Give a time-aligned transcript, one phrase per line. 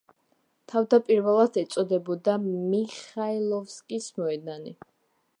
[0.71, 4.73] თავდაპირველად ეწოდებოდა მიხაილოვსკის მოედანი.